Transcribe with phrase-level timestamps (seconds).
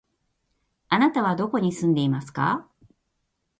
[0.89, 2.67] あなたはどこに住んでいますか？